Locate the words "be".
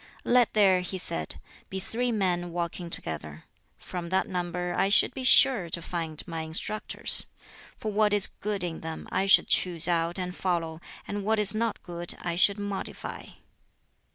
1.69-1.79, 5.13-5.23